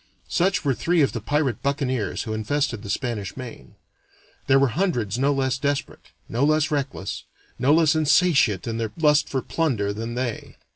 [0.29, 3.75] Such were three of the pirate buccaneers who infested the Spanish Main.
[4.47, 7.25] There were hundreds no less desperate, no less reckless,
[7.59, 10.57] no less insatiate in their lust for plunder, than they.